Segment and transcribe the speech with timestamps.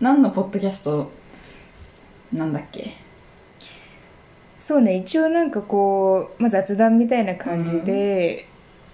[0.00, 1.10] 何のポッドキャスト
[2.32, 2.94] なんだっけ？
[4.58, 8.46] そうね一応なんかこう、まあ、雑談みたいな感じで、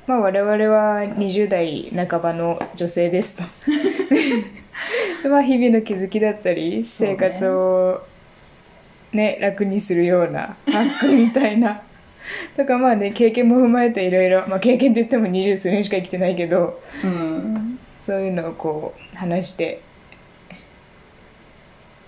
[0.07, 3.43] まあ我々は20代半ばの女性ですと。
[5.23, 8.03] で まあ日々の気づきだったり生活を
[9.13, 11.83] ね楽にするようなハックみたいな。
[12.57, 17.79] とかまあね経験も踏まえていろいろまあ経験って言っても二十数年しか生きてないけどうん。
[18.03, 19.81] そういうのをこう話して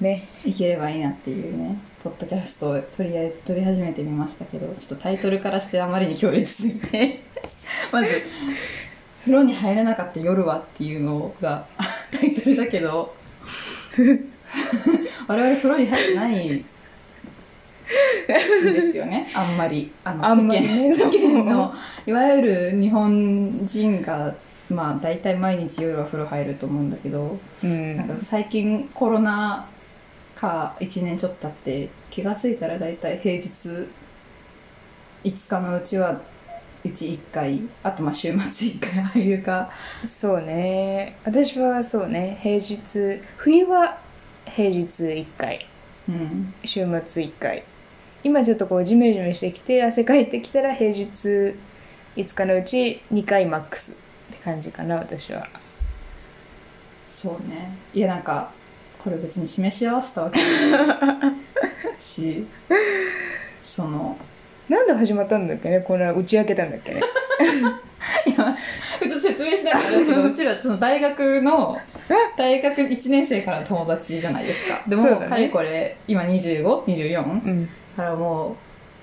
[0.04, 7.22] ねいければいいなっていうねポッドキャストをとりあえず撮り始めてみましたけどちょっとタイトルからしてあまりに強烈すぎて。
[7.90, 8.22] まず
[9.24, 11.66] 「風呂に入れなかった夜は」っていうのが
[12.12, 13.14] タイトルだけど。
[15.26, 16.64] 我々風呂に入ってないん
[18.72, 19.30] ですよね。
[19.34, 19.90] あんまり。
[20.04, 21.72] あの世間世間の
[22.06, 24.34] いわゆる日本人が
[24.68, 27.96] まあ大体毎日夜は風呂入ると思うんだけどうん。
[27.96, 29.66] なんか最近コロナ
[30.34, 33.48] 禍1年ちょっと経って気がついたら大体平日
[35.24, 36.20] 5日のうちは
[36.84, 39.70] うち1回あとまあ週末1回入るか。
[40.06, 41.16] そうね。
[41.24, 42.38] 私はそうね。
[42.42, 43.98] 平日冬は
[44.44, 45.66] 平日1回。
[46.08, 46.54] うん。
[46.62, 47.64] 週末1回。
[48.22, 51.08] 今ちょっとこうジメジメしてきて汗かいてきたら平日
[52.16, 53.94] 5日のうち2回マックスっ
[54.32, 55.48] て感じかな私は。
[57.08, 57.70] そうね。
[57.94, 58.50] いやなんか
[59.04, 61.32] これ別に示し合わせたわけじゃない
[62.02, 62.46] し
[63.62, 64.16] その
[64.68, 65.80] なんで始まったんだっけね？
[65.80, 67.02] こんな打ち明けたんだっけね？
[68.26, 68.56] いや
[68.98, 70.22] ちょっと説明しなきゃだけど。
[70.24, 71.76] うちらその大学の
[72.36, 74.82] 大学1年生からの友達じゃないですか。
[74.86, 75.26] でも、ね。
[75.28, 77.22] かれこれ今 25?24?
[77.22, 77.68] うん。
[77.94, 78.56] からも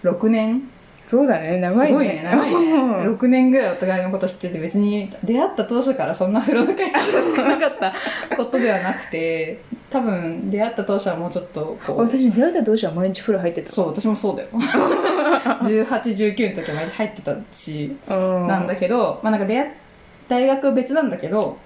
[0.03, 0.63] う6年？
[1.11, 1.57] そうだね。
[1.59, 1.91] 長いね。
[1.91, 2.21] すごいね。
[2.23, 2.71] 長いね。
[2.71, 3.15] うん。
[3.15, 6.99] 6年ぐらいお互いのこと知ってて別に出会った当初からそんな風呂の会話
[7.35, 7.93] が少なかっ
[8.29, 11.99] たことではなくて多分出会った当初はもうちょっとこう。
[11.99, 13.69] 私出会った当初は毎日風呂入ってた。
[13.69, 14.47] そう私もそうだよ。
[15.59, 18.47] 1819の時は毎日入ってたしうん。
[18.47, 19.69] なんだけど、まあなんか出会っ
[20.29, 21.57] 大学別なんだけど、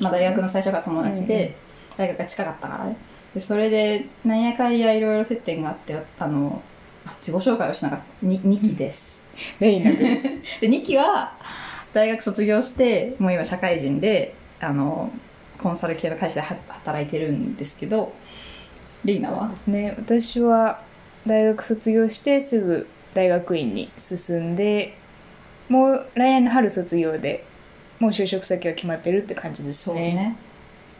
[0.00, 1.54] まあ大学の最初が友達で、
[1.96, 2.96] 大学が近かったからね。
[3.32, 6.75] で、それで、なんやかんやいろいろ接点があって、あの、あ
[7.20, 8.26] 自己紹介をしなかった。
[8.26, 9.22] に2期です。
[9.60, 11.32] レイナです で、2期は、
[11.92, 15.10] 大学卒業して、もう今社会人で、あの、
[15.58, 18.12] コンサル系の会社では働いてるんですけど、
[19.04, 19.48] リーナは？
[19.48, 20.80] ですね私は
[21.26, 24.96] 大学卒業してすぐ大学院に進んで
[25.68, 27.44] もう来年の春卒業で
[27.98, 30.36] もう就職先は決まってるって感じですねそうね。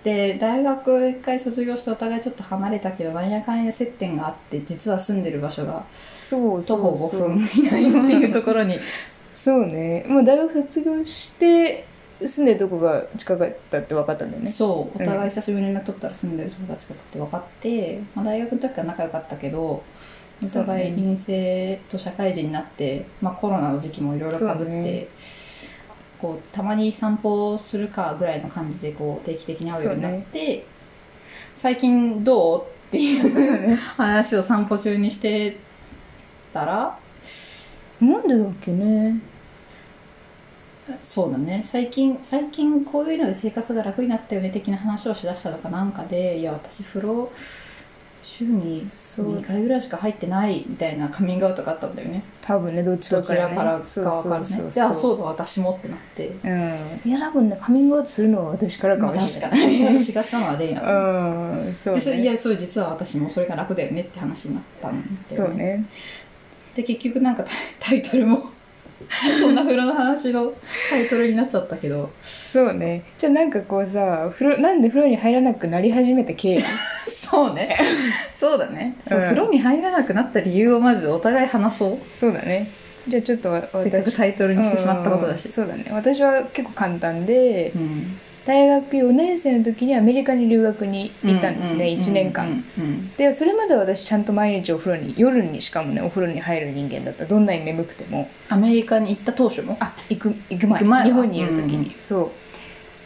[0.07, 5.85] で、大学一回卒業してお互いちょっと離れたけど、なんやかんや接点があって、実は住んでる場所が
[6.21, 7.11] そう徒歩5そう。
[7.11, 8.79] そう分以内っていうところに。
[9.37, 10.05] そうね。
[10.07, 11.87] もう大学卒業して
[12.21, 14.49] 住んでるとこが近かったって分かったんだよね。
[14.49, 15.03] そう。
[15.03, 19.83] お互い久しぶりに連絡取ったら住んでる友達がって分かって、まあ、大学の時から仲良かったけど
[20.41, 25.09] お互い陰性と社会人になって、まあ、コロナの時期もいろいろかぶって、
[26.27, 30.67] こうたまに散歩するかぐらいの感じでこう定期的に会うようになって、
[31.55, 32.63] 最近どう？
[32.63, 35.57] っていう話を散歩中にして
[36.55, 36.99] たら
[38.01, 39.21] なんでだっけね。
[41.03, 41.63] そうだね。
[41.65, 47.33] 最近最近こういうので生活が楽になったよね的な話をしだしたとかなんかでいや私風呂
[48.27, 49.39] 週にそう。
[49.39, 52.25] 2回ぐらいしか入ってないみたいなカミングアウトがあったんだよね。
[52.43, 56.29] 多分ねどっちどかね、ちらからか分かるねであそうだ私もってなって。
[56.29, 57.11] うん。
[57.11, 60.01] いや多分ねカミングアウトするのは私からかまあもしれない、確かに。
[60.01, 61.75] 私がしたのはレイなのうん。
[61.75, 62.01] そうね。
[62.01, 65.87] でいやそれ実は私もそれが楽だよねって話になったんだよそうね。
[66.75, 68.51] で結局なんかタイタイトルも
[69.39, 70.53] そんな風呂の話の
[70.91, 72.11] タイトルになっちゃったけど。
[72.53, 73.05] そうね。
[73.19, 76.65] じゃあなんかこうさ風呂なんで風呂に入らなくなり始めた経緯
[77.31, 77.79] そうね。
[78.39, 78.97] そうだね。
[79.09, 79.25] そう、うん。
[79.25, 81.99] 風呂に入らなくなった理由をまずお互い話そう。
[82.13, 82.69] そうだね。
[83.09, 85.47] じゃあちょっとわせっかくタイトルにしてしまったことだし。
[85.47, 85.85] うんそうだね。
[85.91, 88.19] 私は結構簡単でうん。
[88.47, 97.25] 大学4年生の時にアメリカに留学に行ったんですね、う1年間、うんうんでそれまでは私ちゃんと毎日お風呂に夜にしかもねお風呂に入る人間だった。
[97.25, 98.31] どんなに眠くても。
[98.49, 99.77] アメリカに行った当初も？
[99.81, 100.79] あ行く行く前。
[100.79, 101.01] 行く前。
[101.01, 102.31] は日本にいる時に、そ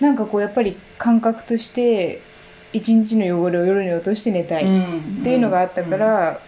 [0.00, 0.05] う。
[0.05, 2.21] なんかこうやっぱり感覚として
[2.73, 4.65] 一日の汚れを夜に落として寝たい。
[4.65, 6.41] っっていうのがあったから、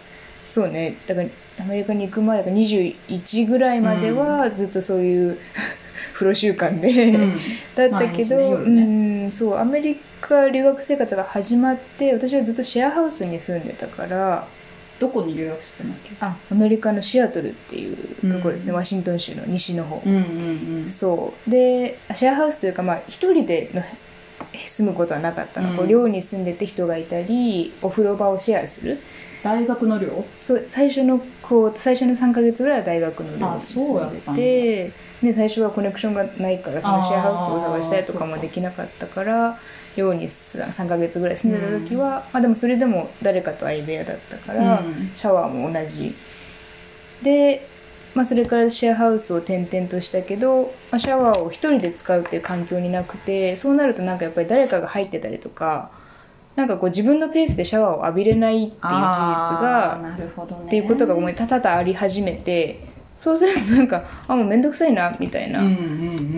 [0.47, 0.95] そうね。
[1.07, 1.27] だから
[1.59, 5.37] アメリカに行く前だから21ぐらいまではずっとそういう
[6.13, 7.39] 風呂習慣で、うん。
[7.75, 8.83] だったけど、毎日ね
[9.25, 9.31] うん。
[9.31, 14.47] そうアメリカ留学生活が始まって私はずっとシェアハウスに住んでたから
[14.99, 16.11] どこに留学してたんだっけ？
[16.21, 17.97] あアメリカのシアトルっていう
[18.33, 18.75] ところですね、うん。
[18.77, 20.19] ワシントン州の西の方、うんう
[20.87, 20.89] ん。
[20.89, 21.49] そう。
[21.49, 23.81] でシェアハウスというかまあ一人での
[24.67, 25.77] 住むことはなかったの、うん。
[25.77, 28.99] こう寮に住んでて人がいたりお風呂場をシェアする？
[29.43, 30.25] 大学の寮？
[30.41, 34.91] そう最初のこう最初の3ヶ月ぐらいは大学の寮あに住んでて。
[35.23, 39.57] で最初はコネクションがないからそのシェアハウスを探したりとかもできなかったから
[39.95, 45.11] 寮に3ヶ月ぐらい住んでた時は、まあでもそれでも誰かと相部屋だったから、うん。
[45.15, 46.13] シャワーも同じ。
[47.21, 47.69] で、
[48.15, 55.89] まあ、それからシェアハウスを転々としたけど、まあ、シャワーを一人で使うっていう環境になくてそうなるとなんかやっぱり誰かが入ってたりとか
[56.55, 60.65] なんかこう自分のペースでシャワーを浴びれないっていう事実があーなるほどね。
[60.67, 62.87] っていうことがもう多々あり始めて
[63.19, 65.61] そうするとなんかあもうめんどくさいなみたいな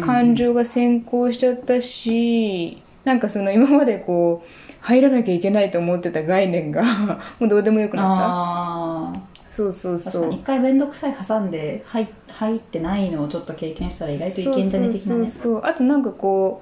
[0.06, 4.50] 感情が先行しちゃったしなんかその今までこう
[4.82, 10.24] 入らなきゃいけないと思ってた概念がもうどうでもよくなったそうそう確そう。
[10.24, 15.28] かに一回面倒くさい挟んで入入ってないのをちょっと経験したら意外といけんじゃね的なね。
[15.28, 16.62] そうあとなんかこ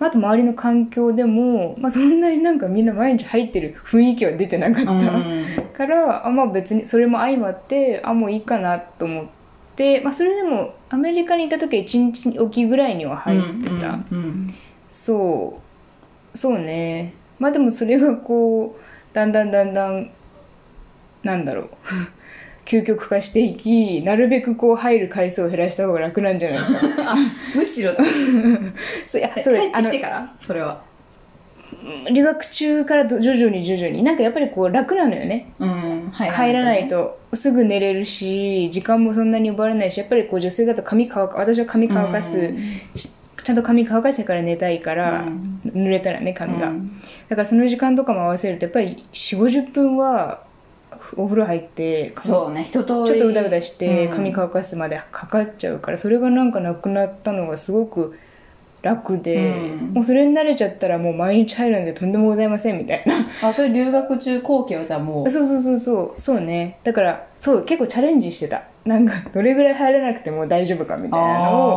[0.00, 5.46] うあと周りの環境でも、まあ、そんなになんかみんな毎日入ってる雰囲気は出てなかった、うん。
[5.72, 9.24] からあまあ別にそれも相まってあもういいかなと思っ
[9.76, 14.54] て、まあ、それでもアメリカにいた時は1日おきぐらいには入ってた、うんうん。
[14.90, 15.60] そ
[16.34, 16.36] う。
[16.36, 17.14] そうね。
[17.38, 20.10] まあでもそれがこうだんだんだんだん
[21.22, 21.68] なんだろう
[22.64, 26.64] 究極化していきなるべくこう入る回数を減らした方が楽なんじゃないか。
[27.06, 27.16] あ
[27.54, 27.92] むしろ。
[29.06, 30.32] そういやえそう帰ってきてから？
[30.40, 30.80] それは。
[32.10, 34.02] 留学中からど徐々に徐々に。
[34.02, 35.52] なんかやっぱりこう楽なのよね。
[35.58, 36.88] うん入入らないね。
[36.88, 42.56] とすぐ寝れるし時間もそんなに奪われないしやっぱりこう女性だと髪乾か私は髪乾かす、うん。
[43.42, 45.60] ちゃんと髪乾かしてから寝たいから、うん。
[45.74, 47.00] 濡れたらね髪が、うん。
[47.28, 50.42] だからその時間とかも合わせるとやっぱり4 5 0分は
[51.16, 52.84] お風呂入って髪そうね一通り。
[52.84, 54.16] ちょっとうだうだしてうん。
[54.16, 58.18] 髪乾かすまでかかっちゃうからそれがなんかなくなったのがすごく
[58.82, 59.92] 楽で、うん。
[59.94, 63.26] もうそれに慣れちゃったらもう毎日入るんでとんでもございませんみたいな。
[63.48, 65.30] あそれ留学中後期はじゃあもう。
[65.30, 66.20] そうそうそうそう。
[66.20, 66.78] そうね。
[66.84, 68.62] だからそう結構チャレンジしてた。
[68.84, 71.72] なんかどれぐらい入らなくても大丈夫かみたいなのを。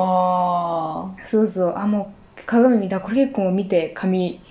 [1.16, 1.74] あそうそう。
[1.78, 3.00] あもう鏡見た。
[3.00, 4.42] これ結構見て髪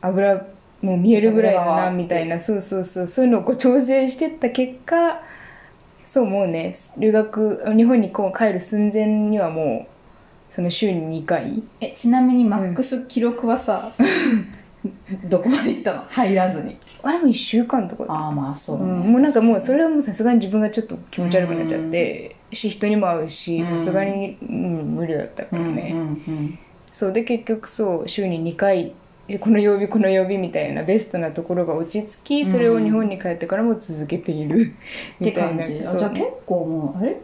[0.00, 0.44] 油
[0.82, 2.38] もう見えるぐらいだなみたいな。
[2.40, 3.06] そうそうそう。
[3.06, 5.22] そういうのをこう調整してった結果
[6.04, 6.74] そうもうね。
[6.98, 11.44] 留学日本にこう帰る寸前にはもうその週に2回。
[11.44, 13.92] ーえちなみにマックス記録はさ、
[15.24, 16.04] どこまで行ったの？
[16.08, 16.76] 入らずに。
[17.04, 18.04] あれも1週間とか。
[18.08, 23.78] ああまあそううね、ん、もうなんかもうそれはもうさすがに自分がちょっと気持ち悪くなっちゃってし人にも会うしうん。
[23.78, 24.56] さすがに、うん、
[24.96, 26.58] 無理だったからね、うんうん
[26.92, 27.12] そう。
[27.12, 28.92] で結局そう週に2回で
[29.40, 34.74] この曜日この曜日みたいなベストなところが落ち着きそれを日本に帰ってからも続けている、
[35.22, 35.64] ってみたいな。
[35.64, 37.16] 感じ、ゃあ結構もうあれ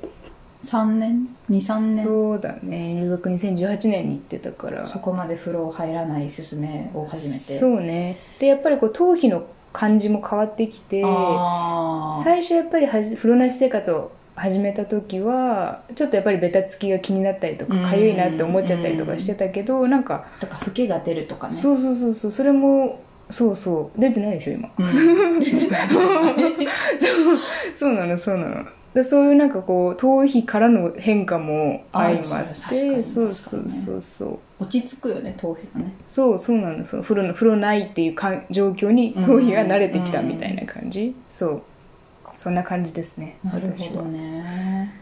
[0.63, 2.05] ？3年？23年？
[2.05, 3.01] そそうだね。
[3.01, 4.85] 留学2018年に行ってたから。
[5.01, 7.39] こまで風呂入らない勧めを始めて。
[7.39, 8.17] そうね。
[8.39, 11.03] でやっぱりこう頭皮の感じも変わってきて
[12.25, 17.83] 最初やっぱりはじ風呂なし生活を始めた時はちょっとやっぱりベタつきが気になったりとかうん。
[17.83, 21.57] かゆいなって思っちゃったりとかしてたけどなんかとか老けが出るとかね。
[21.57, 22.31] そうそうそうそう。
[22.31, 23.01] それも
[23.31, 24.01] そうそう。
[24.01, 24.71] 出てないでしょ今。
[24.79, 25.43] うん。
[27.75, 28.65] そうなのそうなの。
[28.95, 33.05] でそういうなんかこう頭皮からの変化も相まってに。
[33.05, 34.39] そうそうそうそう。
[34.61, 35.93] 落ち着くよね頭皮がね。
[36.09, 37.03] そうそうなのそう。
[37.03, 41.63] 風呂の風呂ないっていうか状況に頭皮が慣れてきたみたいな感じ、そう
[42.39, 43.37] そんな感じですね。
[43.43, 44.95] なるほどね。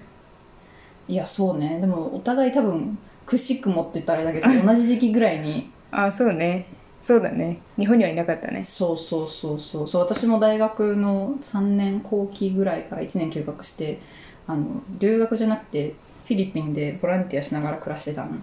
[1.07, 1.79] いやそうね。
[1.81, 5.71] でもお互い多分くしくもって言ったらあれだけど 同じ時期ぐらいに。
[5.91, 6.67] あそうね。
[7.03, 7.59] そうだね。
[7.79, 8.65] 日本にはいなかったね。
[8.65, 9.89] そうそうそうそう。
[9.89, 14.01] そう私も大学の3年後期ぐらいから1年休学して
[14.47, 18.43] あの留学じゃなくてフィリピンでボランティアしながら暮らしてたん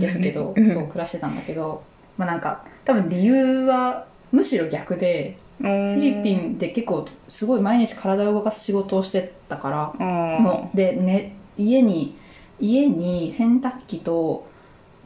[0.00, 0.66] ですけど、うん。
[0.66, 1.82] そう暮らしてたんだけど
[2.16, 10.06] まあなんか多分理由はむしろ逆でフフィリピンで結構すごい毎日体を動かす仕事をしてたから。
[10.06, 12.16] もうで、ね、家に
[12.58, 14.46] 家に洗濯機と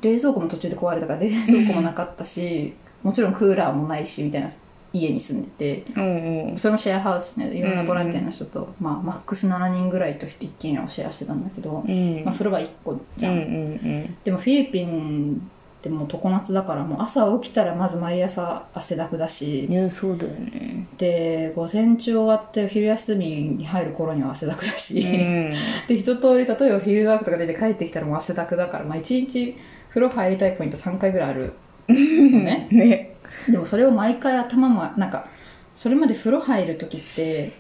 [0.01, 4.51] 冷蔵庫も途中で壊れたから冷蔵庫もなかったしもちろんクーラーもないしみたいな
[4.93, 5.93] 家に住んでて。
[5.97, 6.51] うんうん。
[6.53, 12.23] うんそれもシェアハウスねいろんなボランティアの人と、まあ、マックス7人ぐらいと一軒家をシェアしてたんだけど、うん。
[12.25, 14.17] まあ、風呂場1個じゃん、うんうん。
[14.23, 15.51] でもフィリピン
[15.85, 19.67] ってもう常夏だからもう朝起きたらまず毎朝汗だくだし。
[19.69, 20.87] うんいやそうだよね。
[20.97, 25.55] で午前中終わってお昼休みに入る頃には汗だくだし、うん。
[25.87, 29.57] で一通り例えばフィールドワークとか出て帰ってきたらもう汗だくだから、まあ、1日
[29.91, 31.53] 風呂入りたいポイント3回ぐらいある
[31.89, 32.69] のね。
[32.71, 33.17] ね。
[33.51, 35.29] でもそれを毎回頭もなんか
[35.75, 37.53] それまで風呂入る時って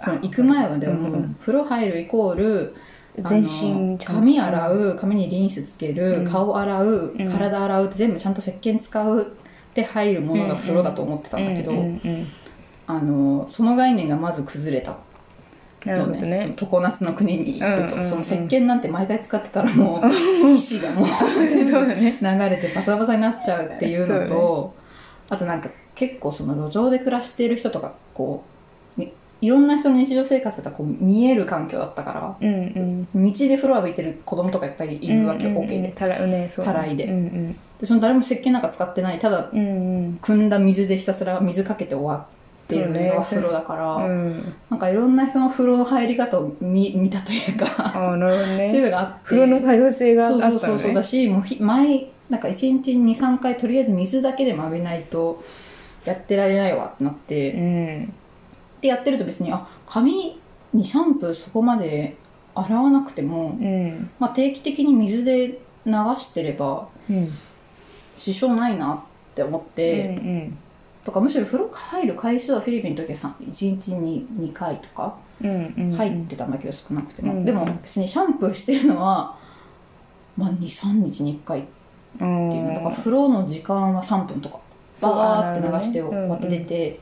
[0.00, 2.76] その行く前はでも、うん風呂入るイコール
[3.22, 6.24] 全身髪洗う髪にリンスつける、うん。
[6.26, 7.28] 顔洗ううん。
[7.30, 11.72] 体洗うって全部ちゃんと石鹸使うって入るものが風呂だと思ってたんだけど、
[12.86, 14.96] あのその概念がまず崩れた
[15.84, 20.08] なるほどそのね常夏の国に行くと、その石脂なんて毎回使ってたらもう
[20.56, 22.18] 皮脂がもう全 部そうだね。
[22.20, 24.74] 流れてバサバサになっちゃうっていうのと、
[25.28, 28.57] あとなんか結構その路上で暮らしている人とかこうに
[29.40, 33.32] いろんな人の日常生活がこう見える環境だったからうんうん。
[33.32, 35.68] 道で風呂浴びてる子供とかいっぱいいるわけよ、うんうんうん。
[35.68, 35.92] OK で。
[35.94, 37.04] たらねそうたらいで。
[37.04, 39.20] うんでその誰も石鹸なんか使ってない。
[39.20, 40.18] ただうんうん。
[40.20, 44.02] 汲んだ水でひたすら水かけて終わってるのが風呂だから、うん。
[44.04, 49.18] うんなんかいろんな人の風呂の入り方を見 見たというかああなるほどっていうねのがあって。
[49.24, 50.58] 風呂の多様性があったのね。
[50.58, 55.42] そうそうそうだしもうひ毎なんか1日に23回とりあえず水だけでも浴びないと
[56.04, 58.12] やってられないわってなって、うん
[58.80, 60.40] でやってると別にあ髪
[60.72, 62.16] にシャンプーそこまで
[62.54, 67.32] 洗わなくても、うんまあ、定期的に水で流してればうん
[68.16, 69.00] 支障ないなっ
[69.34, 70.58] て思ってうて、ん
[71.04, 79.38] とかむしろ風呂入る回数はフィリピンの時は1日に2回とか入ってたんだけど少なくても、うんでも別にシャンプーしてるのは、
[80.36, 81.62] まあ、23日に1回っ
[82.18, 84.60] ていうのだか風呂の時間は3分とか
[85.00, 87.00] バーって流して終わって出て、で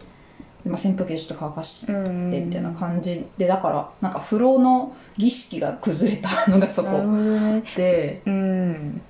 [0.66, 6.90] まあ、扇風機でちょっと乾かしてうんみたいな感じでだからなんか風呂の儀式が崩れたのがそこ
[7.76, 8.22] で。
[8.26, 9.00] うん。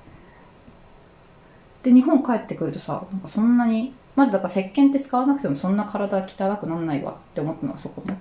[1.82, 8.18] で日本帰ってくるとさなんかそんなにまずだから石鹸って使わなくてもそんな体汚くならないわって思ったのがそこね。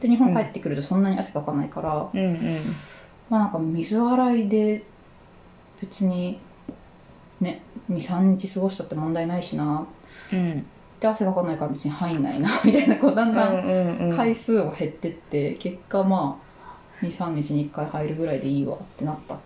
[0.00, 2.76] で日本帰ってくるとそんなに汗かかないから、うんうん。
[3.30, 4.84] まあなんか水洗いで
[5.80, 6.40] 別に
[7.40, 9.86] ね23日過ごしたって問題ないしな。
[10.32, 10.66] うん
[11.00, 19.38] で汗かかないから別に入んないなみたいなこうだんだん回数を減ってって結果まあ23日に1回入るぐらいでいいわってなったっ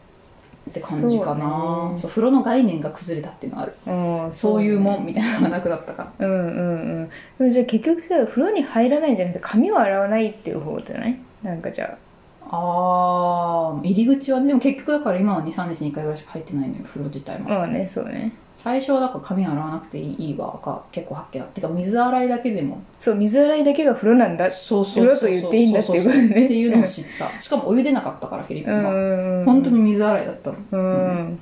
[0.72, 1.48] て感じかな。
[1.48, 2.02] そうね。
[2.08, 3.74] 風呂の概念が崩れたっていうのはある。
[3.86, 5.06] うんそういうもんね。
[5.06, 6.26] みたいなのがなくなったから。
[6.26, 6.60] うんう
[7.06, 7.50] んうん。
[7.50, 11.18] じゃあ結局さ風呂に入らないんじゃなくて髪を洗わないっていう方じゃない？
[11.42, 18.32] なんかじゃあー入り口はねでも結局だから今は23日に1回ぐらいしか入ってないのよ風呂自体も、あまあねそうね。
[18.58, 22.82] 最初はだから髪洗わなくていいわが結構はっきりてか水洗いだけでも。
[22.98, 24.50] そう水洗いだけが風呂なんだ。
[24.50, 26.44] そうそうそう風呂と言っていいんだっていうことね。
[26.44, 27.40] っていうのを知った。
[27.40, 30.56] しかもお湯出なかったからフィリピンは、うん本当に水洗いだったの。
[30.72, 31.40] うん。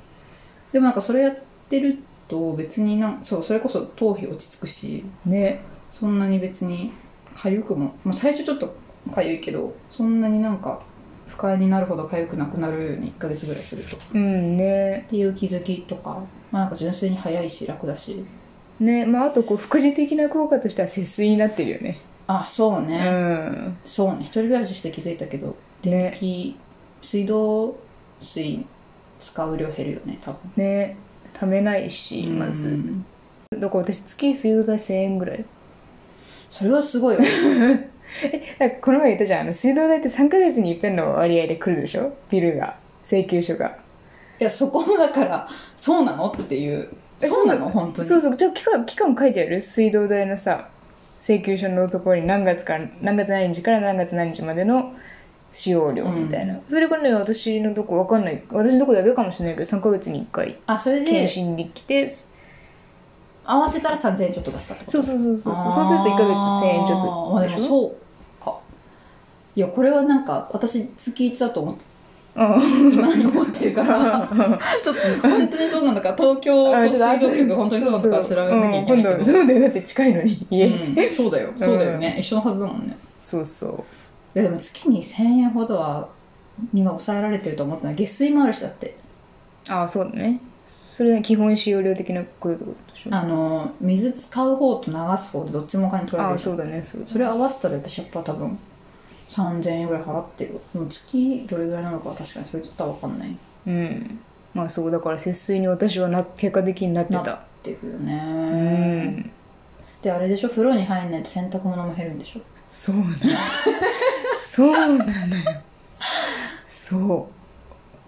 [0.71, 5.03] でもなんかそれやってると別になんそうそれこそ頭皮落ち着くし。
[5.25, 5.61] ね。
[5.89, 6.91] そんなに別に
[7.33, 8.75] 痒くも、まあ、最初ちょっと
[9.09, 10.81] 痒いけどそんなになんか
[11.27, 13.97] 不快になるほど痒くなくなるように1ヶ月ぐらいすると。
[13.97, 15.05] っうんね。
[15.09, 16.21] ていう気づきとか、
[16.51, 18.23] まあ、なんか純粋に早いし楽だし。
[18.79, 21.99] ねまああとこう副次的な効果としては節水になってるよね。
[22.27, 23.77] あそううね、ん。
[23.85, 24.17] そうね。
[24.21, 26.55] 一人暮らしして気づいたけど電ね気、
[27.01, 27.75] 水道
[28.21, 28.65] 水
[29.19, 30.39] 使う量減るよね多分。
[30.55, 30.95] ね。
[31.33, 33.05] ためないしまうずん
[33.51, 35.45] だから私月水道代1000円ぐらい？
[36.49, 37.17] それはすごい
[38.23, 39.41] よだからこの前言ったじゃん。
[39.41, 42.13] あの水道代って3ヶ月に一遍の割合で来るでしょ？
[42.29, 42.77] ビルが。
[43.05, 43.77] 請求書が。
[44.39, 46.31] いやそこもだからそうなの？
[46.31, 46.89] っていう。
[47.21, 47.69] そうなの？
[47.69, 48.07] 本当に。
[48.07, 48.37] そうそう。
[48.37, 49.61] じゃあ期間期間書いてある？
[49.61, 50.69] 水道代のさ
[51.21, 54.93] 請求書のところに何月から何月何日から何月何日までの
[55.51, 58.43] 使用量みたいな、それがね私のとこわかんない。
[58.51, 60.59] 私のとこだけかもしれないけど3ヶ月に1回。
[60.67, 62.11] あそれで検診に来て。
[63.49, 64.97] 合わせたら3000円ちょっとだったってこと？
[64.97, 65.55] そうそうそうそう。
[65.55, 67.91] そうそうすると1ヶ月1000円ちょっとあーまあでもうそう。
[67.91, 67.95] か
[69.57, 71.83] いやこれはなんか私月1だと思って
[72.35, 72.93] うん。
[72.93, 74.29] 今に思ってるから
[74.83, 80.47] ちょっと本当にそうなのか東京と水道局が本当にそうなのか調べなきゃいけないけど、うんそうだよだって近いのに。
[80.51, 81.13] 家、うん。
[81.13, 82.95] そうだよそうだよね、一緒のはずだもんね。
[83.23, 83.83] そうそ
[84.35, 84.39] う。
[84.39, 86.07] いやでも月に1000円ほどは
[86.71, 87.95] 今抑えられてると思ってない。
[87.95, 88.95] 下水もあるしだって。
[89.69, 90.39] ああそうだね。
[90.67, 93.09] それは基本使用量的なことでしょ。
[93.09, 97.11] あの水使う方と流す方でどっちもお金取られるああそうだねそうだね。
[97.11, 98.59] それ合わせたら私やっぱ多分
[99.27, 100.55] 3000円ぐらい払ってる。
[100.55, 103.29] わでも月どれぐらいなのかは確かにそれとったら分かんない。
[103.31, 103.33] っ
[103.67, 104.19] うん。
[104.53, 109.31] まあそうだから節水に私はな結果的になってなたていうようねん。
[110.01, 112.41] であれでしょ風呂に入んないと洗濯物も減るんでしょ？
[112.71, 113.15] そうなの。
[114.49, 114.87] そうな
[115.27, 115.61] のよ。
[116.71, 117.29] そ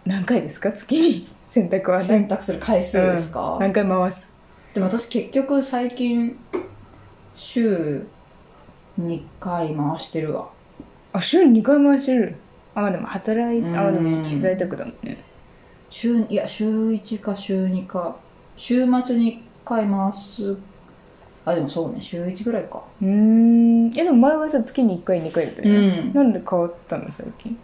[0.05, 0.09] う。
[0.09, 0.71] 何回ですか？
[0.71, 4.29] 月に洗濯は何洗濯する回数ですか、何回回す？
[4.73, 6.39] でも私結局最近
[7.35, 8.07] 週
[8.99, 10.49] 2回回してるわ
[11.13, 12.35] あ週に2回回してる。
[12.75, 13.77] あまあでも働いうん。
[13.77, 15.23] あまあでも在宅だもんね。
[15.89, 18.15] 週いや週1か週2か。
[18.55, 20.57] 週末に1回回す。
[21.45, 21.97] あでもそうね。
[21.99, 22.83] 週1ぐらいか。
[23.01, 23.87] うーん。
[23.97, 26.13] えでも前はさ月に1回2回だったよね、うん。
[26.13, 27.57] なんで変わったの最近？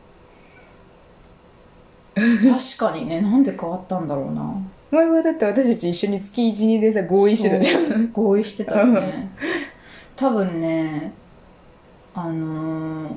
[2.15, 3.21] 確かにね。
[3.21, 4.55] なんで変わったんだろうな。
[4.91, 7.87] 前はだって私たち一緒に月12でさ合意してたじゃん。
[7.87, 8.09] そう。
[8.13, 9.29] 合意してたよね。
[10.15, 11.11] 多分ね
[12.13, 13.15] あのー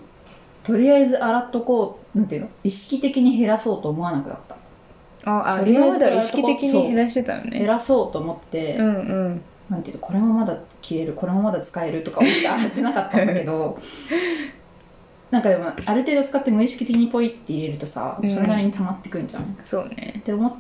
[0.69, 4.57] とりあえず洗っとこうなんていうの意識的に減らそうと思わなくなった。
[5.25, 7.61] ああとりあえずは意識的に減らしてたのね。
[7.61, 8.91] 減らそうと思って、うんう
[9.31, 9.43] ん。
[9.71, 13.79] なんていうのこれもまだ着れるこれもまだ使えるとか思って洗ってなかったんだけど
[15.31, 20.21] なんかでもある程度使って無意識的にポイって入れるとさそれなりに溜まってくんじゃん、っそうね。
[20.25, 20.53] て思っ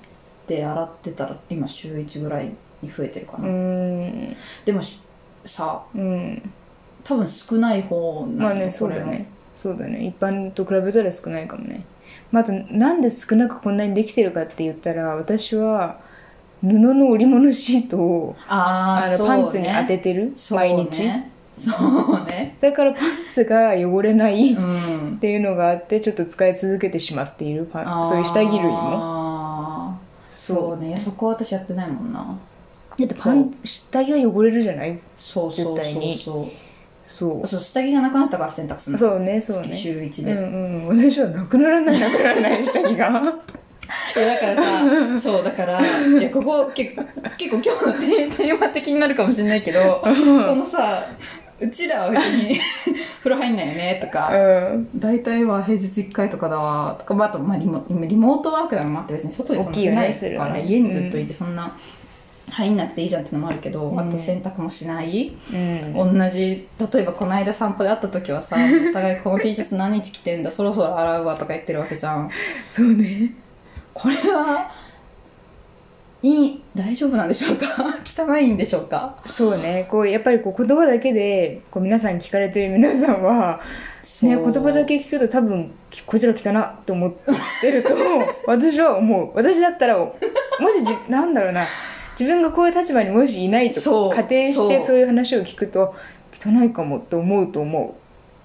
[0.47, 2.51] て洗ってたら今週1ぐらい
[2.83, 4.37] に増えてるかうな、ん。
[4.65, 5.01] でもし
[5.45, 6.51] さうん。
[7.05, 9.27] 多分少ない方なんまあねそうだね
[9.61, 10.07] そうだね。
[10.07, 11.85] 一般と比べたら少ないかもね、
[12.31, 15.99] まあ、あとなんで少なくこんなにできてるかって言ったら私は
[16.61, 21.01] 布の織物シートをあのパンツに当ててる、そう毎日。
[21.03, 22.57] ねそうね。
[22.61, 25.19] だからパンツが汚れないっうん。
[25.21, 29.99] ていうのがあってちょっと使い続けてしまっているパンそういう下着類も。
[30.31, 31.01] そうね。
[31.01, 32.39] そこは私やってないもんな。
[32.97, 34.97] だってパンツ下着は汚れるじゃない？
[35.17, 36.47] そうそう絶対にそうそう
[37.09, 37.47] そう。
[37.47, 38.99] そう下着がなくなったから洗濯するの。
[38.99, 39.69] そうねそうね。
[39.69, 43.35] 月週1うで、んうん私はなくならないなくならない下着が。
[44.15, 47.05] いやだからさ そうだからいやここ結構
[47.39, 51.07] 結構今日のテテーマ的になるかもしれないけどこのさ
[51.59, 52.61] うちらは別に
[53.25, 54.89] 風呂入んないよねとか、うん。
[54.95, 61.75] 大体は平日1回とかだわとか、まあ、あと、まあ、リモリモートワークなのもあって別に外にそんな大きいよね出ないから家にずっといてそんな
[62.51, 64.01] 入んなくていいじゃんってのもあるけど、うん。
[64.01, 66.19] あと洗濯もしない、うん。
[66.19, 68.57] 同じ例えばこの間散歩で会った時はさ
[68.91, 72.31] お互いこの T シャツ何日着てんだそろそろ洗うわとか言ってるわけじゃん。
[72.73, 73.33] そうね。
[73.95, 74.71] これは
[76.21, 77.67] いい大丈夫なんでしょうか？
[78.05, 79.17] 汚いんでしょうか？
[79.27, 79.87] そうね。
[79.89, 83.61] こうやっぱりこう言葉だけでこう皆さん聞かれてる皆さんは、
[84.23, 85.73] ね、言葉だけ聞くと多分
[86.07, 87.13] こいつら汚なと思っ
[87.61, 87.91] てると
[88.47, 89.31] 私は思う。
[89.35, 90.17] 私だったらも
[90.77, 91.65] しじなんだろうな
[92.19, 94.99] 自分がこういう立場にもしいないと仮定してそう。
[94.99, 95.95] いう話を聞くと
[96.45, 97.97] 汚いかもと思うと思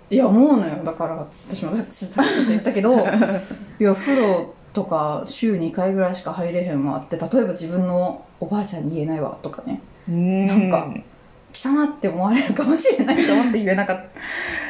[0.10, 0.75] いや思うのよ。
[0.84, 2.12] だから私もさっきちょっ
[2.45, 2.93] と言ったけど
[3.80, 9.82] いや風呂とか週2回ぐらいしか入れへんわって例えば自分のおばあちゃんに言えないわとかね。
[10.08, 10.88] うなんか
[11.54, 14.00] 汚って思われるかもしれないと思って言えなかっ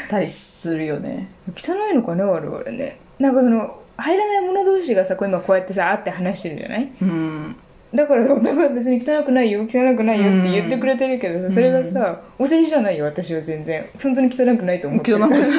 [0.10, 1.30] たりするよね。
[1.56, 3.00] 汚いのかね我々ね。
[3.20, 6.92] なんかその入らない者同士がさ今こうやってさ会って話してるじゃない？
[7.02, 7.56] うん
[7.94, 13.88] だからお互い別に汚くないよ汚くないよって言ってくれてるけどさ、それがさお世辞じゃないよ私は全然。
[14.02, 15.24] 本当に汚くないと思ってる。
[15.24, 15.50] 汚くない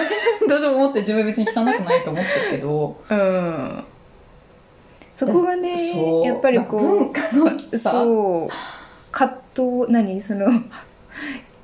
[0.48, 3.00] 私も思って自分別に汚くないと思ってるけど。
[3.08, 3.84] うん。
[5.14, 7.92] そこがねやっぱりこ文う化のさ。
[7.92, 8.54] そう。
[9.12, 10.20] 葛藤何？
[10.20, 10.48] その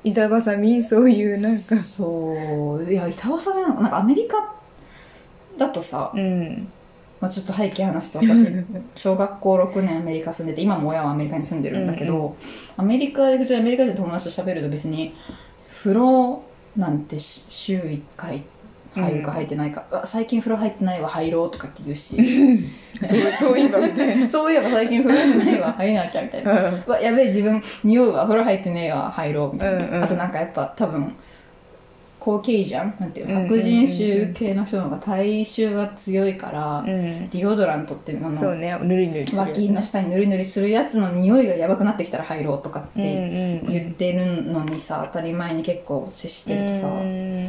[0.05, 0.81] 板挟み？
[0.81, 1.75] そういうなんか。
[1.75, 2.89] そう。
[2.89, 3.75] いや板挟みなの。
[3.75, 4.55] かなんかアメリカ
[5.57, 6.71] だとさ、うん
[7.21, 8.47] まあ、ちょっと背景話すと私
[8.95, 12.33] 小学校6年アメリカ住んでて今も親はアメリカに住んでるんだけど、うん
[12.77, 15.13] アメリカで普通にアメリカ人の友達と喋ると別に
[15.69, 16.41] 風呂
[16.75, 18.43] なんてし週1回
[18.95, 22.15] 入るか入ってないか、あ最近風呂入ってないわ入ろうとかって言うし
[23.07, 29.93] そうそういえばみたいなそういえば最近風呂入ってないわ入らなきゃみたいなうんうわやべえ自分匂うわ風呂入ってねえわ入ろうみたいな、うん。
[29.93, 31.15] うんあとなんかやっぱ多分
[32.21, 37.29] 高級じゃんなんていう白人種系の人の方が体臭が強いから、うん。
[37.31, 38.77] ディオドラントっていうのそうね。
[38.79, 47.45] ぬりぬりする脇の下にぬりぬりするやつの匂いがやばくなってきたら入ろうとかって言ってるのにさ当たり前に結構接してるとさ、うん。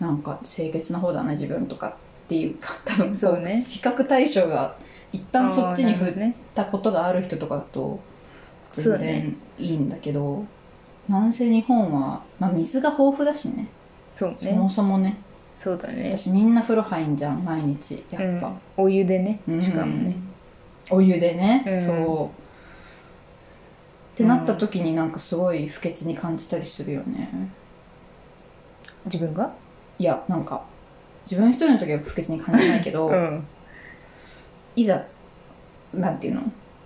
[0.00, 1.94] なんか清潔な方だな自分とかっ
[2.28, 3.64] ていうか多分こそうね。
[3.70, 4.76] 比較対象が
[5.12, 8.00] 一旦そっちに振ったことがある人とかだと
[8.68, 10.44] 全然いいんだけど
[11.08, 13.66] なんせ日本は、まあ、水が豊富だしね。
[14.12, 15.16] そうそもねそもね。
[15.54, 16.16] そうだね。
[16.16, 18.56] 私みんな風呂入んじゃん毎日やっぱ、うん。
[18.76, 19.60] お湯でねうん。
[19.60, 20.16] しかもね。
[20.90, 21.80] お湯でね、うん。
[21.80, 22.26] そう。
[22.26, 22.30] っ
[24.14, 27.28] てなった時になんかすごい不潔に感じたりするよね。
[29.06, 29.52] 自分が？
[29.98, 30.64] いやなんか
[31.30, 33.46] 自分一人の時は不潔に感じないけど、うん。
[34.76, 35.04] いざ
[35.92, 36.42] なんていうの？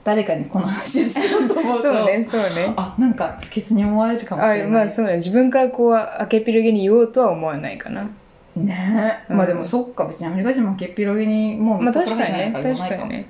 [0.07, 1.83] 誰かにこの話をしようと思うと。
[1.83, 2.73] そうねそうね。
[2.77, 4.71] あなんか不潔に思われるかもしあれない。
[4.71, 5.17] まあそうね。
[5.17, 8.09] 自分からこう明けっぴろげに言おうとは思わないかな。
[8.55, 9.21] ね。
[9.29, 9.37] え、うん。
[9.37, 13.29] まあでもそっか別にアメリカ人もけっぴろげにもうまあ確かに見ね確かにね。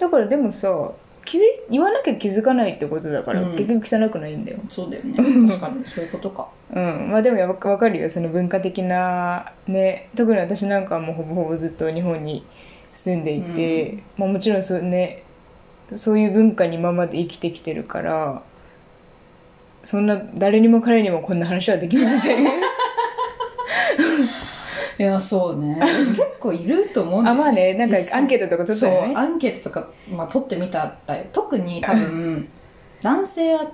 [0.00, 0.90] だからでもさ
[1.24, 3.56] 気づい言わなきゃ気づかないってことだから、うん。
[3.56, 4.58] 結局汚くないんだよ。
[4.68, 5.14] そうだよね。
[5.46, 6.48] 確かにそういうことか。
[6.74, 7.10] うん。
[7.12, 10.08] まあでもやわわかるよその文化的なね。
[10.16, 12.44] 特に私なんかはもうほぼほぼずっと日本に
[12.92, 15.22] 住んでいて、まあ、もちろんそうね
[15.96, 18.42] そういう文化に今まで生きてきてるから
[19.84, 22.46] そんな誰にも彼にもこんな話はできません。
[24.98, 25.76] いやそうね。
[26.10, 29.14] 結構いると思うんだよ、あまあねなんかアンケートとか取ったよね。
[29.14, 32.48] そうアンケートとか、まあ、取ってみたらよ特に多分
[33.00, 33.72] 男性は、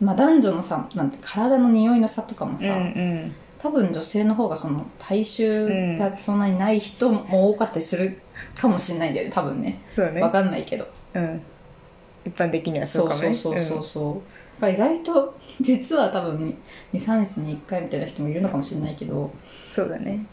[0.00, 3.34] まあ、男女のさなんて体の匂いの差とかもさ、うんうん。
[3.58, 8.20] 多分女性の方がその体臭がそんなにない人も多かったりする
[8.56, 9.82] かもしれないんだよね多分ね。
[9.90, 10.20] そうね。
[10.20, 10.88] わかんないけど。
[11.14, 11.42] うん
[12.24, 13.34] 一般的にはそそううかもね。
[13.34, 14.22] そうそうそうそ
[14.58, 16.54] う、だから意外と 実は多分
[16.92, 19.30] 23日に1回みたいな人もいるのかもしれないけど、うん
[19.68, 20.26] そうだね。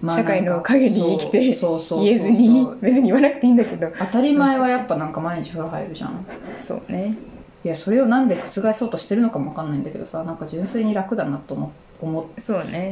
[0.00, 3.88] まあ社会の陰に生きて言えずに別に言わなくていいんだけど。
[3.96, 6.26] 当たり前はやっぱなんか毎日風呂入るじゃん。
[6.56, 7.14] そうね。
[7.64, 12.24] いやそれをなんで覆そうとしてるのかもわかんないんだけどさなんか純粋に楽だなと思思っ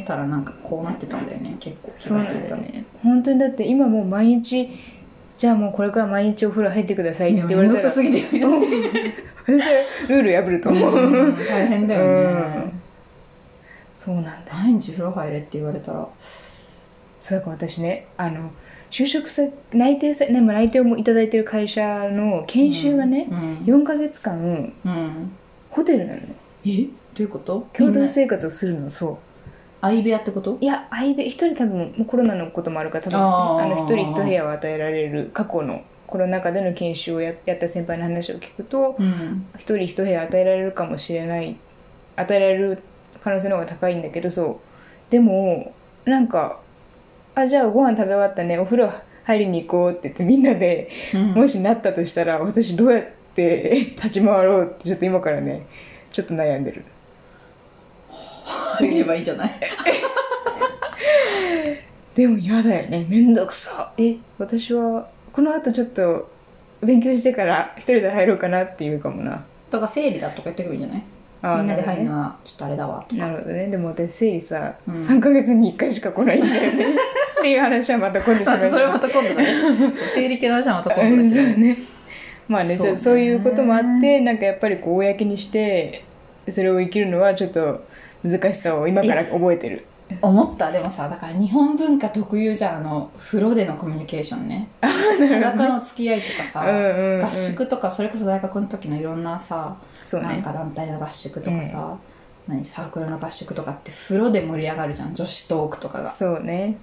[0.06, 1.56] たらなんかこうなってたんだよね。
[1.58, 2.84] 結構気がついたね。
[3.02, 4.70] 本当にだって今もう毎日
[5.40, 11.36] じゃあもうこれから毎日お風呂入ってくださいっていやめんどく言われたらさすぎてうん ルール破ると思う、うん。
[11.48, 12.72] 大変だよね、うん。
[13.96, 14.52] そうなんだ。
[14.52, 16.06] 毎日風呂入れって言われたら。
[17.22, 18.50] そうだから私ねあの
[18.90, 23.54] 就職さ内定さ、ね、まあ内定をいただいてる会社の研修がね、うん。
[23.64, 24.38] 4ヶ月間
[24.84, 25.32] うん。
[25.70, 26.28] ホテルなのね。
[26.66, 26.82] え？
[26.82, 27.66] どういうこと？
[27.72, 29.16] 共同生活をするのそう
[29.80, 30.58] 相部屋ってこと？
[30.60, 39.46] いや相部一人多分もうコロナのこともあるから多分あの一人一部屋を与えられる過去のコロナ禍での研修をややった先輩の話を聞くとうん。
[39.56, 41.56] 一人一部屋与えられるかもしれない
[42.16, 42.82] 与えられる
[43.22, 44.60] 可能性の方が高いんだけどそ
[45.08, 45.12] う。
[45.12, 46.60] でもなんか
[47.34, 48.92] あじゃあご飯食べ終わったねお風呂
[49.24, 51.28] 入りに行こうって言ってみんなでうん。
[51.34, 55.66] もしなったとしたら私どうやって立ち回ろうってちょっと今からね
[56.12, 56.84] ちょっと悩んでる
[58.86, 59.50] 入ればいいじゃない。
[62.14, 63.06] でも嫌だよね。
[63.08, 63.92] めんどくさ。
[63.98, 66.30] え私はこの後ちょっと
[66.82, 69.44] 勉強してから一人で入ろうかなっていうかもな。
[69.70, 71.02] だから生理だとか言ってけばいいんじゃない？
[71.60, 73.20] みんなで入るのなはちょっとあれだわとか。
[73.22, 73.68] なるほどね。
[73.68, 74.94] でも私生理さ、うん。
[74.94, 76.84] 3ヶ月に1回しか来ないんだよね。
[76.84, 78.70] っていう話はまた今度しましょう。
[78.70, 79.46] それまた今度だね。
[80.14, 81.76] 生理系の話はまた今度うんですよね。
[82.48, 82.96] まあねそうね。
[82.96, 86.04] そうそういうこともあってなんかやっぱりこう公にして
[86.48, 87.84] それを生きるのはちょっと
[88.22, 89.86] 難しさを今から覚えてる。
[90.20, 90.72] 思った？
[90.72, 94.68] でもさだから日本文化特有じゃんあの風呂でのコミュニケーションね。
[94.82, 97.24] 裸の付き合いとかさ、うんうんうん。
[97.24, 99.76] 合宿とかそれこそ大学の時のいろんなさ、
[100.14, 100.20] ね。
[100.20, 101.96] なんか団体の合宿とかさ、
[102.48, 106.10] 何サークルの合宿とかって風呂で盛り上がるじゃん女子トークとかが。
[106.10, 106.76] そうね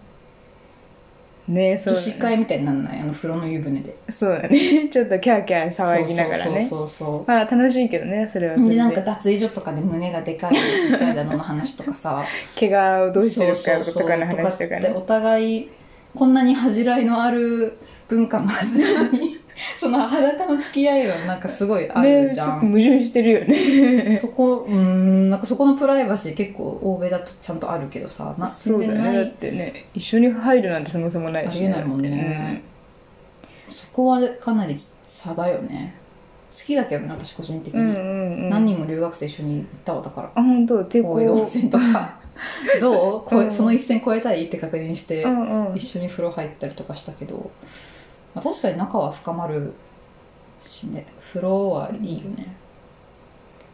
[1.48, 3.00] ねそう女子会みたいになんない？
[3.00, 3.96] あの風呂の湯船で。
[4.10, 4.90] そうだね。
[4.92, 6.62] ちょっとキャーキャー騒ぎながらね。
[6.62, 12.26] そうそうそうまあ楽しいけどねそれはそれでなんか脱衣所とかで胸がでかいちっちゃいだのの話とかさ。
[12.60, 14.94] 怪我をどうしてるかとかの話とかね。
[14.96, 15.70] お互い
[16.16, 19.40] こんなに恥じらいのある文化のはずなのに
[19.78, 24.18] その裸の付き合いはなんかすごいあるねちょっとじゃん、矛盾してるよね。
[24.22, 32.62] そこうーんなんかそこのプライバシー結構欧米だとちゃんとあるけどさなそうだ全然ない、ねだってね一緒に入るなんてそもそもないし、ありえないもんね、
[33.70, 35.96] そこはかなり差だよね。
[36.50, 38.00] 好きだけどね私個人的に、うんうんう
[38.46, 38.50] ん。
[38.50, 40.32] 何人も留学生一緒に行ったわだから。
[40.34, 40.84] あ本当？
[40.86, 42.20] 抵抗温泉とか。
[42.80, 43.24] どう？
[43.24, 43.52] こえうん。
[43.52, 45.76] その一線超えたいって確認して、うんうん。
[45.76, 47.52] 一緒に風呂入ったりとかしたけど、
[48.38, 49.74] まあ、確かに仲は深まる
[50.62, 51.06] しね。
[51.20, 52.56] 風呂はいいよね。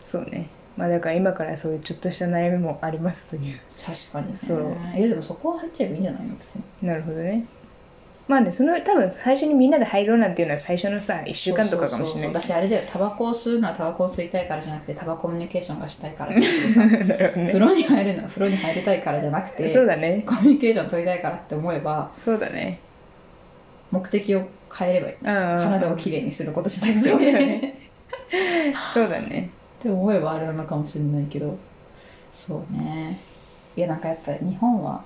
[0.04, 0.48] そうね。
[0.78, 3.60] まあだから今からそういうちょっとした悩みもありますという。
[3.86, 4.38] 確かにね。
[4.38, 4.76] そう。
[4.98, 6.36] いやでもそこは入っちゃえばいいんじゃないの？
[6.36, 6.64] 別に。
[6.82, 7.46] なるほどね。
[8.26, 12.84] まあねその多分最初にみんなで入ろうなんていうのは最初のさ1週間とかかもしれない私あれだよ。
[12.88, 20.24] タバコを吸うのはタバコを吸いたいからじゃなくてタバコミュニケーションがしたいからじゃなくて 風呂に入るのは風呂に入りたいからじゃなくてそうだね。
[20.26, 22.80] コミュニケーション取りたいからって思えばそうだね
[23.94, 27.80] 目的を変えればいい体体をきれいにすることじゃなくてそうだね。
[28.94, 29.52] そうだね。
[29.80, 31.56] って思えばあれなのかもしれないけど。
[32.34, 33.20] そうね。
[33.76, 35.04] いやなんかやっぱり日本は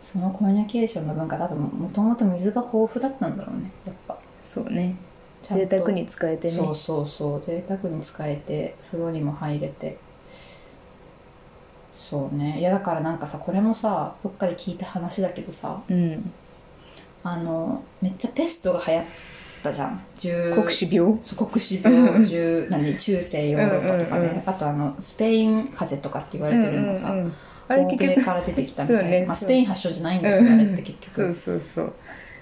[0.00, 4.16] そのコミュニケーションの文化だともともと水が豊富だったんだろうねやっぱ。
[4.44, 4.94] そうね。
[5.42, 6.54] 贅沢に使えてね。
[6.54, 7.42] そうそうそう。
[7.44, 9.98] 贅沢に使えて風呂にも入れて。
[11.92, 12.60] そうね。
[12.60, 15.82] いやだからなんかさこれもさどっかで聞いた話だけどさ。
[15.88, 16.32] うん
[17.24, 19.04] あのめっちゃペストが流行っ
[19.64, 20.00] たじゃん。
[20.18, 21.18] 10国死病？
[21.20, 22.24] そう国死病。
[22.24, 22.96] 中何？
[22.96, 24.48] 中世ヨーロッパとかで、うんうんうん。
[24.48, 27.32] あとあのスペイン風邪とかって言われてるのがさ、うんうんうん
[27.66, 31.14] あれから出てきたみたいな、ねまあ、スペイン発祥じゃないんだけど、あれって結局。
[31.14, 31.94] そうそうそう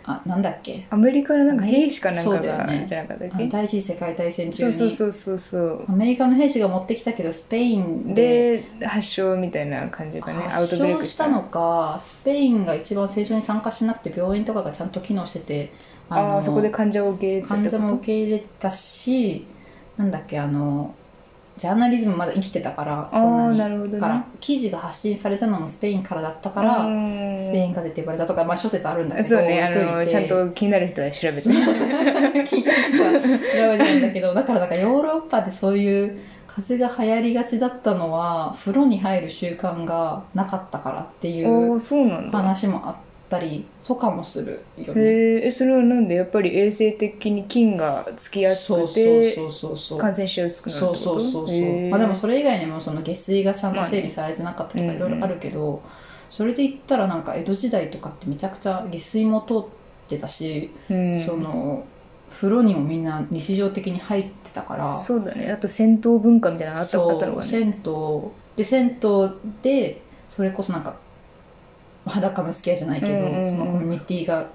[0.05, 0.87] あなんだっけ？
[0.91, 2.85] アメリカのなんか兵士かなんそかが、うだよね。
[2.89, 3.47] じゃなかったっけ？
[3.47, 4.73] 第一次世界大戦中に。
[4.73, 5.85] そうそうそうそうそう。
[5.89, 10.45] アメリカの兵士が持ってきたけどスペインでで発症みたいな感じがね。
[10.53, 12.01] アウ発トブレイク症したのか。
[12.05, 15.73] スペインが一番最初に参加しなくて病院とかがちゃんと機能してて
[16.09, 19.47] ああのそこで患者を受け入れて患者も受け入れてたし
[19.97, 20.95] なんだっけあの
[21.57, 23.59] ジャーナリズムまだ生きてたからそんなに。
[23.59, 23.93] なるほどね。
[23.95, 26.79] だから記事が発信されたのもスペインからだったから、
[27.39, 31.43] ススペイン風邪って呼ばれたとか、まあ、諸説あるんだけどそうねあのちゃんと気になる人は調べて。
[31.43, 31.51] 調
[32.31, 41.81] べてるんだけどだからなんかヨーロッパでそういう風邪が流行りがちだったのは風呂に入る習慣がなかったからっていおう
[42.31, 42.97] 話もあっ
[43.33, 45.01] たりそうかもするよね。
[45.01, 46.17] へえそれはなんで？
[46.17, 49.35] やっぱり衛生的に菌がつきやすくて
[49.99, 55.83] 感染しやすくなるそうそうそうそう、まあ、でもそれ以外にもその下水がちゃんと整備されてなかったとかいろいろあるけど、
[56.29, 59.65] それで言ったらなんか江戸時代とかってめちゃくちゃ下水も通っ
[60.09, 61.19] てたし、うん。
[61.21, 61.85] その
[62.31, 64.99] 風呂にもみんな日常的に入ってたから。
[64.99, 65.51] そうだね。
[65.51, 67.51] あと銭湯文化みたいなのあったあったのがね。
[67.51, 68.31] そう銭湯。
[68.57, 69.31] で銭湯
[69.63, 70.97] でそれこそなんか
[72.07, 73.51] 裸の付き合いじゃないけど、うんうんうん。
[73.51, 74.49] そのコミュニティが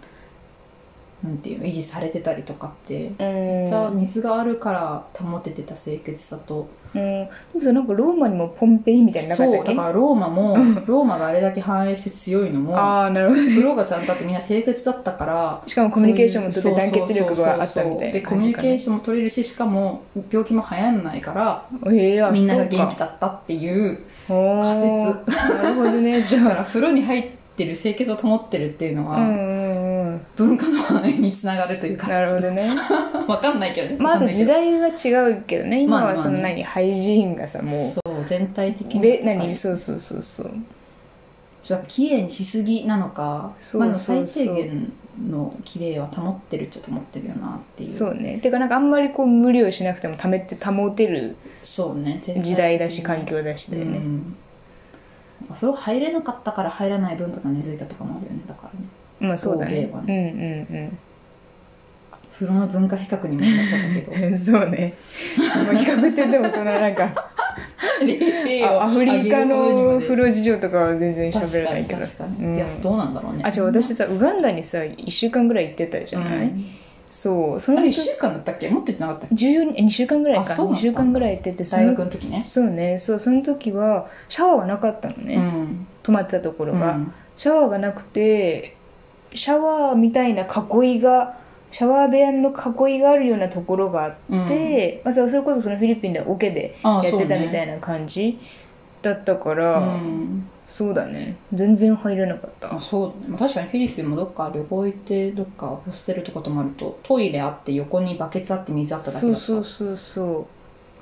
[1.23, 3.65] なんていうの維持されてたりとかってうん。
[3.65, 6.69] じゃあ水があるから保ててた清潔さと。
[6.93, 7.01] うん。
[7.01, 9.67] でもさなんかローマにもポンペイみたいなのなかったっけ？
[9.67, 10.75] そうだからローマもうん。
[10.85, 21.65] ローマがあれだけ繁栄して強いのもああなるほど風呂がちゃんとあってみんな清潔だったからしかもコミュニケーションもとって団結力があったみたいなコミュニケーションも取れるししかも病気も流行んないから
[22.31, 26.21] みんなが元気だったっていう仮なるほどね。
[26.21, 29.17] じだかゃら風呂に入ってる清潔を保ってるっていうのは、
[30.35, 32.07] 文化の繁栄につながるというか。
[32.07, 32.69] なるほどね。
[33.27, 33.97] わかんないけどね。
[33.99, 35.81] まああと時代は違うけどね。
[35.81, 39.25] 今はそんなにハイジーンがさもそう全体的に。
[39.25, 39.55] 何？
[39.55, 40.51] そうそうそうそう。
[41.63, 43.53] そうだから綺麗にしすぎなのか。
[43.57, 44.17] そうまあ、そう。
[44.17, 47.89] そう最低限の綺麗は保ってるっちゃ保ってるよなっていう。
[47.91, 48.39] そうね。
[48.39, 52.21] てかなんかあんまりこう無理をしなくてもためて保てるそうね。
[52.23, 54.35] 時代だし環境だしだよね、うん。
[55.53, 58.41] 風呂入れなかったから入らない文化が根付いたとかもあるよね。
[58.47, 58.85] だからね。
[59.19, 59.89] まあそうだね。
[59.91, 60.11] 欧うんう
[60.85, 60.97] ん
[62.31, 64.27] 風呂の文化比較にもなっちゃったけど。
[64.27, 64.93] う んそうね。
[65.35, 65.41] 比
[65.85, 67.31] 較ってでもそのなんか
[67.79, 71.99] アフリカの風呂事情とかは全然喋れないけど。
[71.99, 72.55] 確かに確かに、うん。
[72.55, 73.41] いやどうなんだろうね。
[73.43, 76.65] あ違う私さウガンダにさ1週間ぐらい行ってたじゃない、うん。
[77.09, 78.69] そうそのあれ1時週間だったっけ？
[78.69, 80.81] 持ってってなかったっけ？14 2週間ぐらいか2あそうなんだ。
[80.81, 82.43] 週間ぐらい行っててそ大の学の時ね。
[82.43, 82.99] そうね。
[82.99, 85.87] そうその時はシャワーがなかったのね、うん。
[86.03, 87.13] 泊まってたところが、うん。
[87.37, 88.75] シャワーがなくて
[89.33, 91.37] シャワーみたいな囲いが
[91.71, 94.15] シャワー部屋の囲いがあるようなところがあっ
[94.47, 98.39] て、まあ、それこそそのフィリピンではオケであやってたみたいな感じ
[99.01, 100.49] だったからうん。
[100.67, 101.37] そうだね。
[101.53, 102.75] 全然入れなかった。
[102.75, 103.13] あそう。
[103.21, 109.45] だね、まあ、確かにフィリピンもどっか旅行行ってどっかホステルとか泊まるとトイレあって横にバケツあって水あっただけそうだった。
[109.45, 110.49] そうそうそうか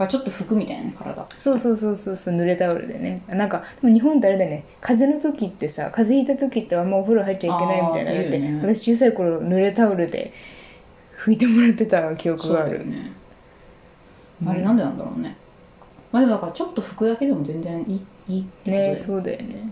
[0.03, 1.27] らちょっと服みたいなね体。
[1.39, 3.21] そうそうそうそうそう濡れタオルでね。
[3.29, 4.65] なんかでも日本ってあれだよね。
[4.81, 8.59] 風邪の時ってさ風邪ひいた時ってあんまお風呂入っちゃいけないみたいなあーだってね。
[8.61, 10.33] 私小さい頃濡れタオルで
[11.17, 12.85] 拭いてもらってた記憶がある。
[12.85, 13.11] ね。
[14.45, 15.37] あれなんでなんだろうね、
[16.11, 18.95] まあでもだからちょっと服だけでも全然いいいいってね。
[18.95, 19.69] そうだよね。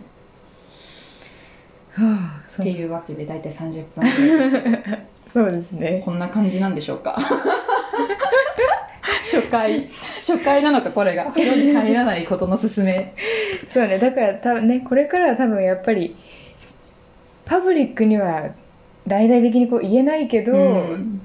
[1.91, 4.97] はあそっていうわけで大体30分ぐらいですけど。
[5.27, 6.01] そうですね。
[6.05, 7.17] こんな感じなんでしょうか
[9.23, 11.31] 初回初回なのかこれが。
[11.31, 13.15] 風呂に入らないことの勧め。
[13.67, 13.97] そうね。
[13.97, 16.15] だから多分ねこれからは多分やっぱり
[17.45, 18.51] パブリックには
[19.07, 20.55] 大々的にこう言えないけど、う
[20.95, 21.21] ん。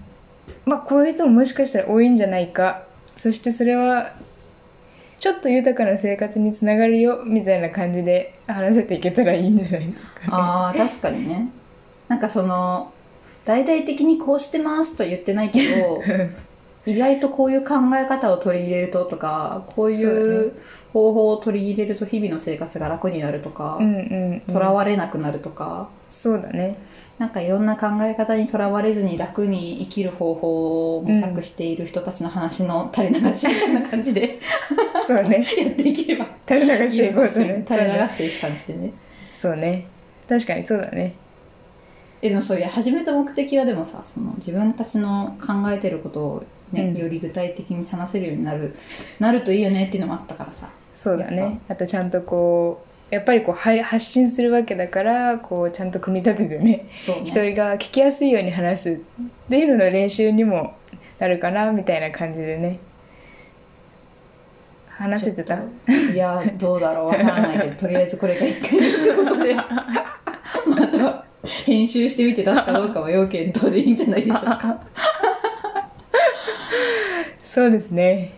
[0.64, 2.84] まあこういう人ももしかしたら多いんじゃないか。
[3.16, 4.14] そしてそれは
[5.18, 10.26] ちょっと豊かな生活につながるよみたいな感じで話せていけたらいいんじゃないですかね。
[10.30, 11.50] あー確かにね。
[12.06, 12.92] なんかその
[13.44, 16.02] 大々的にこうしてますとは言ってないけど
[16.88, 20.52] 意外とこういう考え方を取り入れるととかこういそうう
[20.92, 26.76] 方法を取り入れると日々の生活が楽になるとかうんうん、うん、とらわれなくなるとか、そうだね。
[27.18, 34.38] なんかいろんな考え方にとらわれずに楽に生きる方法を模索している人たちの話の垂れ流しみたいな感じで
[35.06, 35.44] そうね。
[35.58, 36.28] やっていければ。
[36.48, 37.64] 垂れ流していこうとね。
[37.68, 38.92] 垂れ流していく感じでね。
[39.34, 39.86] そうね。
[40.28, 41.14] 確かにそうだね。
[42.22, 46.96] えでもそういう始めた目的はでもさその自分たちの考えてることを、ねうん。
[46.96, 48.74] より具体的に話せるようになる
[49.18, 50.68] なるといいよねっていうのもあったからさ。
[50.94, 51.60] そうだね。
[51.68, 57.22] あとちゃんとこうやっぱりこうはい発信するわけだからこうちゃんと組み立ててねそうね。
[57.24, 58.96] 一人が聞きやすいように話すっ
[59.48, 60.74] ていうのの練習にも
[61.18, 62.80] なるかなみたいな感じでね。
[64.88, 65.60] 話せてた？
[66.12, 71.24] いやどうだろうわからないけど とりあえずこれが一回のことで まああとは
[71.64, 74.80] 編集してみて出すかどうかは要検討でいいんじゃないでしょうか
[77.58, 78.32] そうですね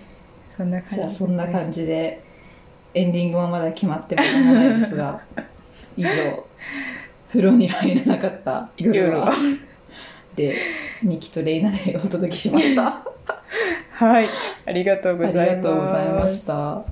[0.57, 2.23] そんな感じじゃあそんな感じで
[2.95, 5.21] エンディングはまだ決まってもないですが
[5.95, 6.09] 以上
[7.29, 9.31] 風呂に入らなかった夜は
[10.35, 10.57] で
[11.03, 13.05] ニキとレイナでお届けしました
[13.93, 14.29] はい。
[14.65, 14.83] あり。
[14.83, 16.83] がとうございました。